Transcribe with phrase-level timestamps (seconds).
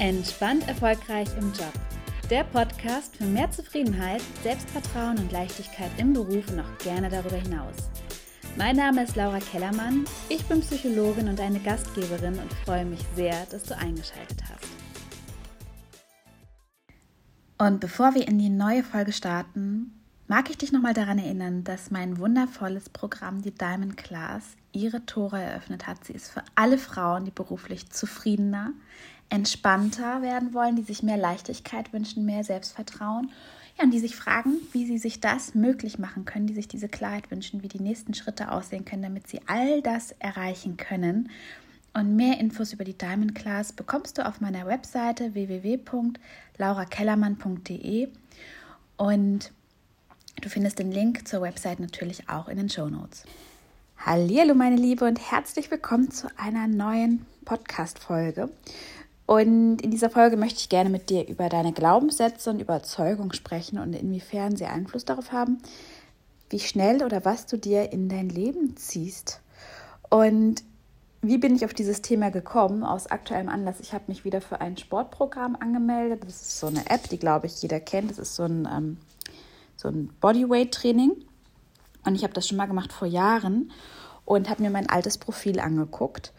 [0.00, 1.74] Entspannt erfolgreich im Job.
[2.30, 7.74] Der Podcast für mehr Zufriedenheit, Selbstvertrauen und Leichtigkeit im Beruf und auch gerne darüber hinaus.
[8.56, 13.44] Mein Name ist Laura Kellermann, ich bin Psychologin und eine Gastgeberin und freue mich sehr,
[13.50, 14.66] dass du eingeschaltet hast.
[17.58, 21.90] Und bevor wir in die neue Folge starten, mag ich dich nochmal daran erinnern, dass
[21.90, 26.04] mein wundervolles Programm, die Diamond Class, ihre Tore eröffnet hat.
[26.06, 28.72] Sie ist für alle Frauen, die beruflich zufriedener,
[29.30, 33.30] entspannter werden wollen, die sich mehr Leichtigkeit wünschen, mehr Selbstvertrauen
[33.78, 36.88] ja, und die sich fragen, wie sie sich das möglich machen können, die sich diese
[36.88, 41.30] Klarheit wünschen, wie die nächsten Schritte aussehen können, damit sie all das erreichen können.
[41.92, 48.08] Und mehr Infos über die Diamond Class bekommst du auf meiner Webseite www.laurakellermann.de
[48.96, 49.50] und
[50.40, 53.24] du findest den Link zur Website natürlich auch in den Show Notes.
[53.98, 58.48] Hallo meine Liebe und herzlich willkommen zu einer neuen Podcast Folge.
[59.30, 63.78] Und in dieser Folge möchte ich gerne mit dir über deine Glaubenssätze und Überzeugung sprechen
[63.78, 65.58] und inwiefern sie Einfluss darauf haben,
[66.48, 69.40] wie schnell oder was du dir in dein Leben ziehst.
[70.08, 70.64] Und
[71.22, 72.82] wie bin ich auf dieses Thema gekommen?
[72.82, 73.78] Aus aktuellem Anlass.
[73.78, 76.24] Ich habe mich wieder für ein Sportprogramm angemeldet.
[76.24, 78.10] Das ist so eine App, die, glaube ich, jeder kennt.
[78.10, 78.96] Das ist so ein, ähm,
[79.76, 81.12] so ein Bodyweight-Training.
[82.04, 83.70] Und ich habe das schon mal gemacht vor Jahren
[84.24, 86.32] und habe mir mein altes Profil angeguckt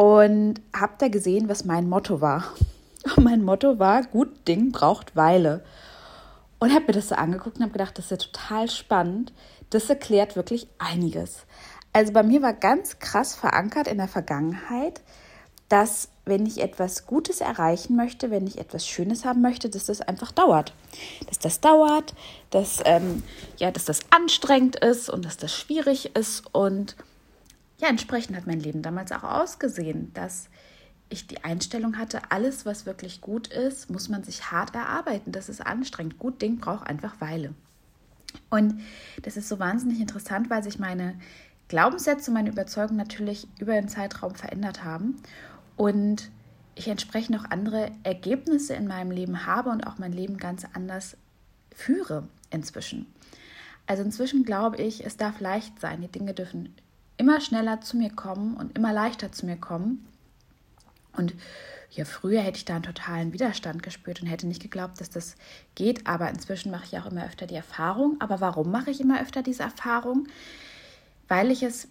[0.00, 2.54] und habe da gesehen, was mein Motto war.
[3.16, 5.62] Und mein Motto war, gut Ding braucht Weile.
[6.58, 9.34] Und habe mir das so angeguckt und habe gedacht, das ist ja total spannend.
[9.68, 11.44] Das erklärt wirklich einiges.
[11.92, 15.02] Also bei mir war ganz krass verankert in der Vergangenheit,
[15.68, 20.00] dass wenn ich etwas Gutes erreichen möchte, wenn ich etwas Schönes haben möchte, dass das
[20.00, 20.72] einfach dauert.
[21.26, 22.14] Dass das dauert,
[22.48, 23.22] dass, ähm,
[23.58, 26.96] ja, dass das anstrengend ist und dass das schwierig ist und
[27.80, 30.48] ja, entsprechend hat mein Leben damals auch ausgesehen, dass
[31.08, 35.32] ich die Einstellung hatte, alles, was wirklich gut ist, muss man sich hart erarbeiten.
[35.32, 36.18] Das ist anstrengend.
[36.18, 37.54] Gut Ding braucht einfach Weile.
[38.48, 38.80] Und
[39.22, 41.18] das ist so wahnsinnig interessant, weil sich meine
[41.68, 45.16] Glaubenssätze, meine Überzeugungen natürlich über den Zeitraum verändert haben
[45.76, 46.30] und
[46.76, 51.16] ich entsprechend auch andere Ergebnisse in meinem Leben habe und auch mein Leben ganz anders
[51.74, 53.06] führe inzwischen.
[53.86, 56.00] Also inzwischen glaube ich, es darf leicht sein.
[56.00, 56.74] Die Dinge dürfen
[57.20, 60.06] immer schneller zu mir kommen und immer leichter zu mir kommen.
[61.12, 61.34] Und
[61.90, 65.36] ja, früher hätte ich da einen totalen Widerstand gespürt und hätte nicht geglaubt, dass das
[65.74, 66.06] geht.
[66.06, 68.16] Aber inzwischen mache ich auch immer öfter die Erfahrung.
[68.20, 70.28] Aber warum mache ich immer öfter diese Erfahrung?
[71.28, 71.88] Weil ich es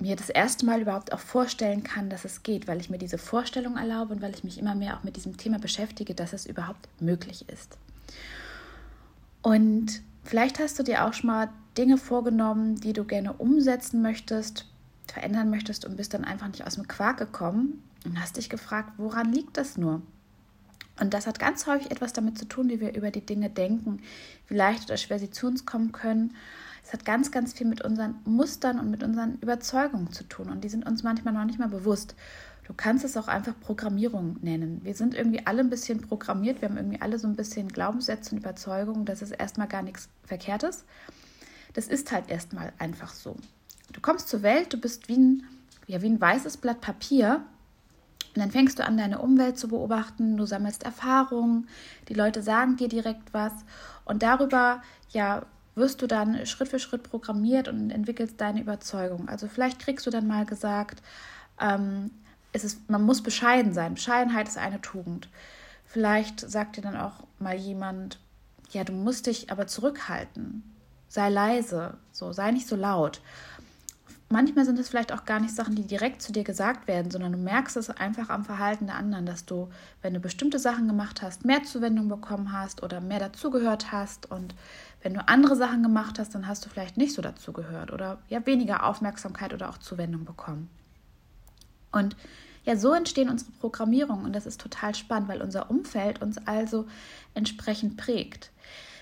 [0.00, 3.18] mir das erste Mal überhaupt auch vorstellen kann, dass es geht, weil ich mir diese
[3.18, 6.46] Vorstellung erlaube und weil ich mich immer mehr auch mit diesem Thema beschäftige, dass es
[6.46, 7.78] überhaupt möglich ist.
[9.40, 14.66] Und vielleicht hast du dir auch schon mal Dinge vorgenommen, die du gerne umsetzen möchtest,
[15.06, 18.92] verändern möchtest und bist dann einfach nicht aus dem Quark gekommen und hast dich gefragt,
[18.96, 20.02] woran liegt das nur?
[21.00, 24.00] Und das hat ganz häufig etwas damit zu tun, wie wir über die Dinge denken,
[24.48, 26.34] wie leicht oder schwer sie zu uns kommen können.
[26.84, 30.50] Es hat ganz, ganz viel mit unseren Mustern und mit unseren Überzeugungen zu tun.
[30.50, 32.14] Und die sind uns manchmal noch nicht mal bewusst.
[32.66, 34.80] Du kannst es auch einfach Programmierung nennen.
[34.84, 36.62] Wir sind irgendwie alle ein bisschen programmiert.
[36.62, 39.04] Wir haben irgendwie alle so ein bisschen Glaubenssätze und Überzeugungen.
[39.04, 40.84] Das ist erstmal gar nichts Verkehrtes.
[41.74, 43.36] Das ist halt erstmal einfach so.
[43.92, 45.42] Du kommst zur Welt, du bist wie ein,
[45.86, 47.44] ja, wie ein weißes Blatt Papier.
[48.34, 51.68] Und dann fängst du an, deine Umwelt zu beobachten, du sammelst Erfahrungen,
[52.08, 53.52] die Leute sagen dir direkt was.
[54.04, 55.46] Und darüber, ja,
[55.76, 59.28] wirst du dann Schritt für Schritt programmiert und entwickelst deine Überzeugung.
[59.28, 61.02] Also vielleicht kriegst du dann mal gesagt,
[61.60, 62.10] ähm,
[62.52, 63.94] es ist, man muss bescheiden sein.
[63.94, 65.28] Bescheidenheit ist eine Tugend.
[65.84, 68.18] Vielleicht sagt dir dann auch mal jemand,
[68.70, 70.62] ja, du musst dich aber zurückhalten
[71.14, 73.20] sei leise, so, sei nicht so laut.
[74.30, 77.30] Manchmal sind es vielleicht auch gar nicht Sachen, die direkt zu dir gesagt werden, sondern
[77.30, 79.70] du merkst es einfach am Verhalten der anderen, dass du,
[80.02, 84.28] wenn du bestimmte Sachen gemacht hast, mehr Zuwendung bekommen hast oder mehr dazugehört hast.
[84.28, 84.56] Und
[85.02, 88.44] wenn du andere Sachen gemacht hast, dann hast du vielleicht nicht so dazugehört oder ja
[88.44, 90.68] weniger Aufmerksamkeit oder auch Zuwendung bekommen.
[91.92, 92.16] Und
[92.64, 96.86] ja, so entstehen unsere Programmierungen und das ist total spannend, weil unser Umfeld uns also
[97.34, 98.50] entsprechend prägt.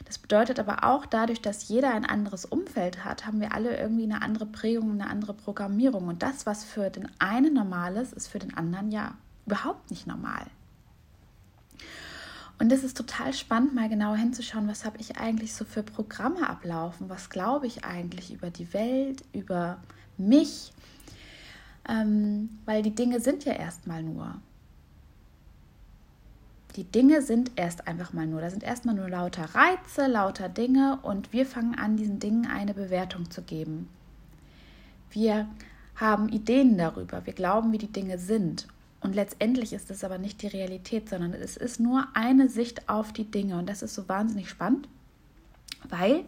[0.05, 4.05] Das bedeutet aber auch, dadurch, dass jeder ein anderes Umfeld hat, haben wir alle irgendwie
[4.05, 6.09] eine andere Prägung, eine andere Programmierung.
[6.09, 9.15] Und das, was für den einen normal ist, ist für den anderen ja
[9.47, 10.47] überhaupt nicht normal.
[12.59, 16.49] Und es ist total spannend, mal genauer hinzuschauen, was habe ich eigentlich so für Programme
[16.49, 19.79] ablaufen, was glaube ich eigentlich über die Welt, über
[20.17, 20.73] mich,
[21.89, 24.41] ähm, weil die Dinge sind ja erstmal nur.
[26.77, 28.41] Die Dinge sind erst einfach mal nur.
[28.41, 32.73] Da sind erstmal nur lauter Reize, lauter Dinge und wir fangen an, diesen Dingen eine
[32.73, 33.89] Bewertung zu geben.
[35.11, 35.49] Wir
[35.97, 38.67] haben Ideen darüber, wir glauben, wie die Dinge sind.
[39.01, 43.13] Und letztendlich ist es aber nicht die Realität, sondern es ist nur eine Sicht auf
[43.13, 43.59] die Dinge.
[43.59, 44.89] Und das ist so wahnsinnig spannend,
[45.89, 46.25] weil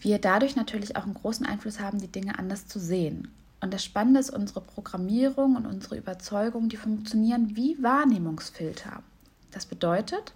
[0.00, 3.28] wir dadurch natürlich auch einen großen Einfluss haben, die Dinge anders zu sehen.
[3.60, 9.02] Und das Spannende ist, unsere Programmierung und unsere Überzeugung, die funktionieren wie Wahrnehmungsfilter.
[9.50, 10.32] Das bedeutet,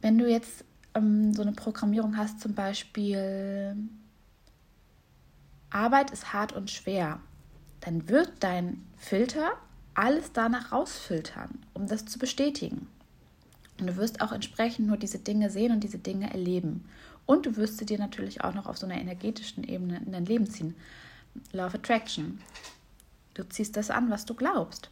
[0.00, 0.64] wenn du jetzt
[0.94, 3.76] ähm, so eine Programmierung hast, zum Beispiel
[5.70, 7.20] Arbeit ist hart und schwer,
[7.80, 9.50] dann wird dein Filter
[9.94, 12.86] alles danach rausfiltern, um das zu bestätigen.
[13.80, 16.84] Und du wirst auch entsprechend nur diese Dinge sehen und diese Dinge erleben.
[17.26, 20.26] Und du wirst sie dir natürlich auch noch auf so einer energetischen Ebene in dein
[20.26, 20.74] Leben ziehen.
[21.52, 22.40] Love Attraction.
[23.34, 24.90] Du ziehst das an, was du glaubst.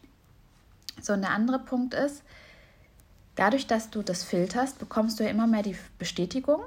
[1.00, 2.22] So, und der andere Punkt ist,
[3.34, 6.60] dadurch, dass du das filterst, bekommst du ja immer mehr die Bestätigung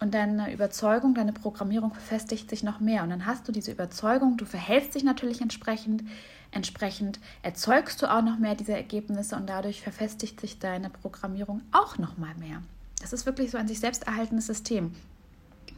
[0.00, 3.02] und deine Überzeugung, deine Programmierung verfestigt sich noch mehr.
[3.02, 6.02] Und dann hast du diese Überzeugung, du verhältst dich natürlich entsprechend,
[6.50, 11.98] entsprechend erzeugst du auch noch mehr diese Ergebnisse und dadurch verfestigt sich deine Programmierung auch
[11.98, 12.62] noch mal mehr.
[13.00, 14.94] Das ist wirklich so ein sich selbst erhaltenes System.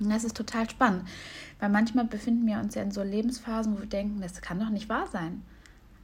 [0.01, 1.05] Und das ist total spannend,
[1.61, 4.71] weil manchmal befinden wir uns ja in so Lebensphasen, wo wir denken, das kann doch
[4.71, 5.43] nicht wahr sein.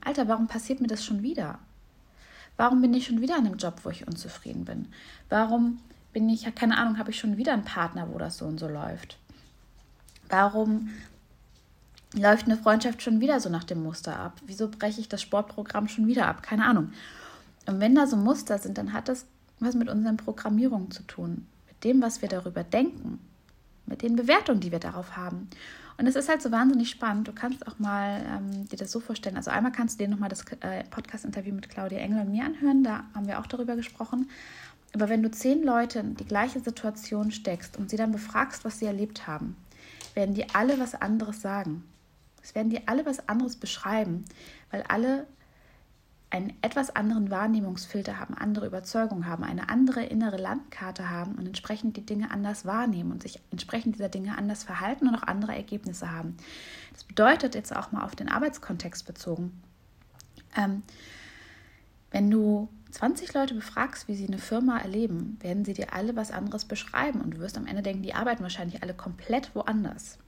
[0.01, 1.59] Alter, warum passiert mir das schon wieder?
[2.57, 4.89] Warum bin ich schon wieder an einem Job, wo ich unzufrieden bin?
[5.29, 5.79] Warum
[6.19, 8.67] bin ich, keine Ahnung, habe ich schon wieder einen Partner, wo das so und so
[8.67, 9.19] läuft?
[10.29, 10.89] Warum
[12.13, 14.33] läuft eine Freundschaft schon wieder so nach dem Muster ab?
[14.45, 16.43] Wieso breche ich das Sportprogramm schon wieder ab?
[16.43, 16.91] Keine Ahnung.
[17.67, 19.27] Und wenn da so Muster sind, dann hat das
[19.61, 23.21] was mit unseren Programmierungen zu tun, mit dem, was wir darüber denken,
[23.87, 25.49] mit den Bewertungen, die wir darauf haben.
[25.99, 27.29] Und es ist halt so wahnsinnig spannend.
[27.29, 29.37] Du kannst auch mal ähm, dir das so vorstellen.
[29.37, 32.83] Also einmal kannst du dir nochmal das äh, Podcast-Interview mit Claudia Engel und mir anhören.
[32.83, 34.29] Da haben wir auch darüber gesprochen.
[34.99, 38.81] Aber wenn du zehn Leute in die gleiche Situation steckst und sie dann befragst, was
[38.81, 39.57] sie erlebt haben,
[40.15, 41.85] werden die alle was anderes sagen.
[42.43, 44.25] Es werden die alle was anderes beschreiben,
[44.73, 45.29] weil alle
[46.31, 51.97] einen etwas anderen Wahrnehmungsfilter haben, andere Überzeugungen haben, eine andere innere Landkarte haben und entsprechend
[51.97, 56.11] die Dinge anders wahrnehmen und sich entsprechend dieser Dinge anders verhalten und auch andere Ergebnisse
[56.11, 56.37] haben.
[56.93, 59.63] Das bedeutet jetzt auch mal auf den Arbeitskontext bezogen.
[60.57, 60.83] Ähm,
[62.11, 66.31] wenn du 20 Leute befragst, wie sie eine Firma erleben, werden sie dir alle was
[66.31, 70.19] anderes beschreiben und du wirst am Ende denken, die arbeiten wahrscheinlich alle komplett woanders.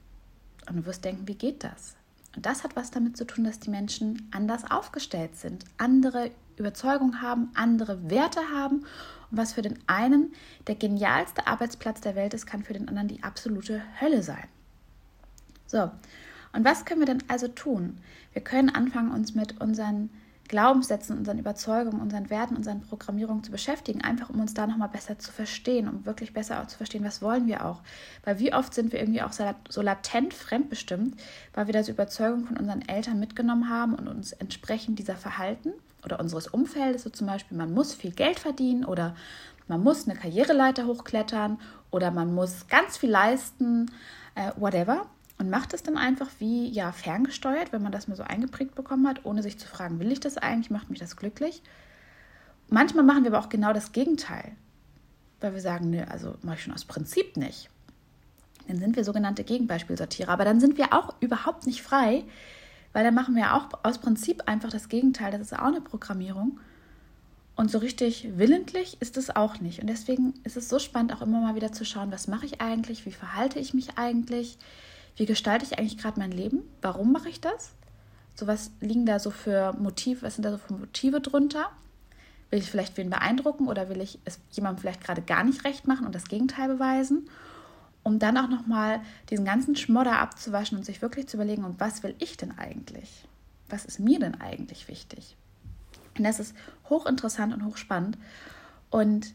[0.69, 1.95] Und du wirst denken, wie geht das?
[2.35, 7.21] Und das hat was damit zu tun, dass die Menschen anders aufgestellt sind, andere Überzeugungen
[7.21, 8.85] haben, andere Werte haben.
[9.31, 10.33] Und was für den einen
[10.67, 14.47] der genialste Arbeitsplatz der Welt ist, kann für den anderen die absolute Hölle sein.
[15.65, 15.91] So,
[16.53, 17.97] und was können wir denn also tun?
[18.33, 20.09] Wir können anfangen, uns mit unseren
[20.51, 25.17] Glaubenssätzen, unseren Überzeugungen, unseren Werten, unseren Programmierungen zu beschäftigen, einfach um uns da nochmal besser
[25.17, 27.81] zu verstehen, um wirklich besser auch zu verstehen, was wollen wir auch.
[28.25, 31.15] Weil wie oft sind wir irgendwie auch so latent fremdbestimmt,
[31.53, 35.71] weil wir diese Überzeugung von unseren Eltern mitgenommen haben und uns entsprechend dieser Verhalten
[36.03, 39.15] oder unseres Umfeldes, so zum Beispiel, man muss viel Geld verdienen oder
[39.69, 41.61] man muss eine Karriereleiter hochklettern
[41.91, 43.89] oder man muss ganz viel leisten,
[44.35, 45.05] äh, whatever
[45.41, 49.07] und macht es dann einfach wie ja ferngesteuert, wenn man das mal so eingeprägt bekommen
[49.07, 51.63] hat, ohne sich zu fragen, will ich das eigentlich, macht mich das glücklich?
[52.69, 54.51] Manchmal machen wir aber auch genau das Gegenteil,
[55.39, 57.71] weil wir sagen, nö, also mache ich schon aus Prinzip nicht.
[58.67, 62.23] Dann sind wir sogenannte Gegenbeispielsortierer, aber dann sind wir auch überhaupt nicht frei,
[62.93, 65.31] weil dann machen wir auch aus Prinzip einfach das Gegenteil.
[65.31, 66.59] Das ist auch eine Programmierung.
[67.55, 69.81] Und so richtig willentlich ist es auch nicht.
[69.81, 72.61] Und deswegen ist es so spannend, auch immer mal wieder zu schauen, was mache ich
[72.61, 74.59] eigentlich, wie verhalte ich mich eigentlich,
[75.15, 76.61] wie gestalte ich eigentlich gerade mein Leben?
[76.81, 77.73] Warum mache ich das?
[78.35, 81.69] So was liegen da so für Motive, was sind da so für Motive drunter?
[82.49, 85.87] Will ich vielleicht wen beeindrucken oder will ich es jemandem vielleicht gerade gar nicht recht
[85.87, 87.29] machen und das Gegenteil beweisen?
[88.03, 92.03] Um dann auch nochmal diesen ganzen Schmodder abzuwaschen und sich wirklich zu überlegen, und was
[92.03, 93.27] will ich denn eigentlich?
[93.69, 95.37] Was ist mir denn eigentlich wichtig?
[96.17, 96.55] Und das ist
[96.89, 98.17] hochinteressant und hochspannend.
[98.89, 99.33] Und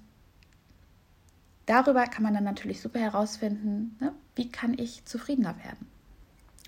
[1.65, 5.87] darüber kann man dann natürlich super herausfinden, ne, wie kann ich zufriedener werden.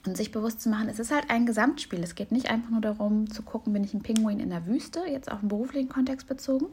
[0.06, 2.02] Und sich bewusst zu machen, es ist halt ein Gesamtspiel.
[2.02, 5.00] Es geht nicht einfach nur darum zu gucken, bin ich ein Pinguin in der Wüste,
[5.06, 6.66] jetzt auf den beruflichen Kontext bezogen.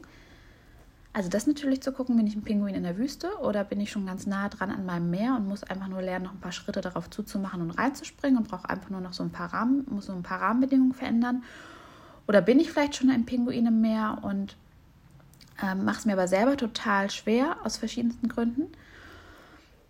[1.12, 3.90] Also das natürlich zu gucken, bin ich ein Pinguin in der Wüste oder bin ich
[3.90, 6.52] schon ganz nah dran an meinem Meer und muss einfach nur lernen, noch ein paar
[6.52, 10.06] Schritte darauf zuzumachen und reinzuspringen und brauche einfach nur noch so ein paar Rahmen, muss
[10.06, 11.42] so ein paar Rahmenbedingungen verändern.
[12.28, 14.56] Oder bin ich vielleicht schon ein Pinguin im Meer und
[15.62, 18.66] ähm, Mache es mir aber selber total schwer, aus verschiedensten Gründen.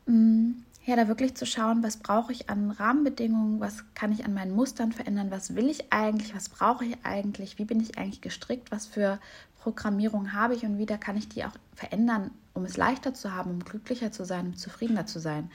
[0.07, 4.35] Mm, ja, da wirklich zu schauen, was brauche ich an Rahmenbedingungen, was kann ich an
[4.35, 8.21] meinen Mustern verändern, was will ich eigentlich, was brauche ich eigentlich, wie bin ich eigentlich
[8.21, 9.19] gestrickt, was für
[9.61, 13.35] Programmierung habe ich und wie da kann ich die auch verändern, um es leichter zu
[13.35, 15.51] haben, um glücklicher zu sein, um zufriedener zu sein.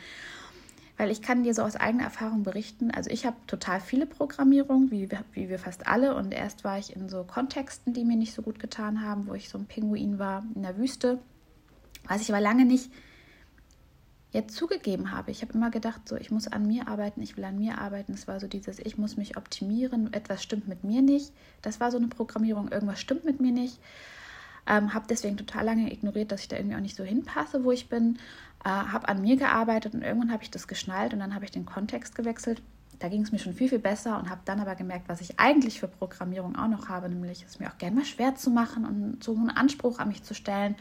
[0.97, 2.91] weil ich kann dir so aus eigener Erfahrung berichten.
[2.91, 6.13] Also ich habe total viele Programmierungen, wie, wie wir fast alle.
[6.13, 9.33] Und erst war ich in so Kontexten, die mir nicht so gut getan haben, wo
[9.33, 11.17] ich so ein Pinguin war in der Wüste.
[12.07, 12.91] Was ich aber lange nicht
[14.31, 15.31] jetzt zugegeben habe.
[15.31, 18.13] Ich habe immer gedacht, so, ich muss an mir arbeiten, ich will an mir arbeiten.
[18.13, 21.33] Es war so dieses, ich muss mich optimieren, etwas stimmt mit mir nicht.
[21.61, 23.79] Das war so eine Programmierung, irgendwas stimmt mit mir nicht.
[24.67, 27.71] Ähm, habe deswegen total lange ignoriert, dass ich da irgendwie auch nicht so hinpasse, wo
[27.71, 28.19] ich bin.
[28.63, 31.51] Äh, habe an mir gearbeitet und irgendwann habe ich das geschnallt und dann habe ich
[31.51, 32.61] den Kontext gewechselt.
[32.99, 35.39] Da ging es mir schon viel, viel besser und habe dann aber gemerkt, was ich
[35.39, 38.85] eigentlich für Programmierung auch noch habe, nämlich es mir auch gerne mal schwer zu machen
[38.85, 40.75] und so einen Anspruch an mich zu stellen.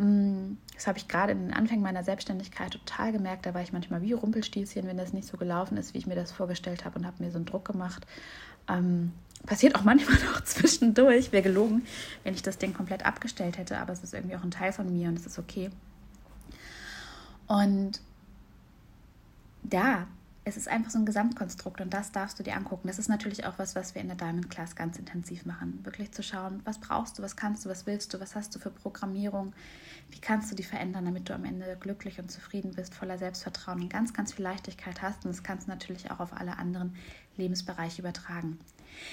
[0.00, 3.44] Mm, das habe ich gerade in den Anfängen meiner Selbstständigkeit total gemerkt.
[3.44, 6.14] Da war ich manchmal wie Rumpelstilzchen, wenn das nicht so gelaufen ist, wie ich mir
[6.14, 8.06] das vorgestellt habe und habe mir so einen Druck gemacht.
[8.66, 9.12] Ähm,
[9.44, 11.32] passiert auch manchmal noch zwischendurch.
[11.32, 11.82] Wäre gelogen,
[12.24, 14.90] wenn ich das Ding komplett abgestellt hätte, aber es ist irgendwie auch ein Teil von
[14.90, 15.70] mir und es ist okay.
[17.46, 18.00] Und
[19.70, 20.06] ja,
[20.44, 22.88] es ist einfach so ein Gesamtkonstrukt und das darfst du dir angucken.
[22.88, 25.80] Das ist natürlich auch was, was wir in der Diamond Class ganz intensiv machen.
[25.84, 28.58] Wirklich zu schauen, was brauchst du, was kannst du, was willst du, was hast du
[28.58, 29.52] für Programmierung,
[30.10, 33.82] wie kannst du die verändern, damit du am Ende glücklich und zufrieden bist, voller Selbstvertrauen
[33.82, 35.26] und ganz, ganz viel Leichtigkeit hast.
[35.26, 36.96] Und das kannst du natürlich auch auf alle anderen
[37.36, 38.58] Lebensbereiche übertragen.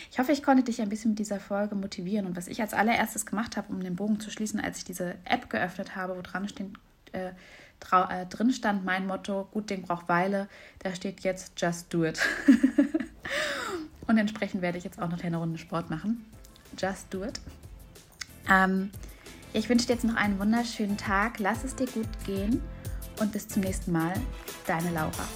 [0.09, 2.25] Ich hoffe, ich konnte dich ein bisschen mit dieser Folge motivieren.
[2.25, 5.15] Und was ich als allererstes gemacht habe, um den Bogen zu schließen, als ich diese
[5.25, 6.71] App geöffnet habe, wo dran steht,
[7.11, 7.31] äh,
[7.91, 10.47] äh, drin stand mein Motto, gut Ding braucht Weile,
[10.79, 12.19] da steht jetzt Just Do It.
[14.07, 16.25] und entsprechend werde ich jetzt auch noch eine Runde Sport machen.
[16.77, 17.39] Just Do It.
[18.49, 18.91] Ähm,
[19.53, 22.61] ich wünsche dir jetzt noch einen wunderschönen Tag, lass es dir gut gehen
[23.19, 24.13] und bis zum nächsten Mal,
[24.65, 25.27] deine Laura.